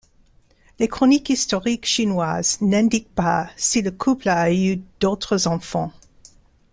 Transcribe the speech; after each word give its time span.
Les 0.79 0.87
chroniques 0.87 1.29
historiques 1.29 1.85
chinoises 1.85 2.59
n'indiquent 2.61 3.13
pas 3.13 3.51
si 3.55 3.83
le 3.83 3.91
couple 3.91 4.29
a 4.29 4.51
eu 4.51 4.81
d'autres 4.99 5.45
enfants. 5.45 5.93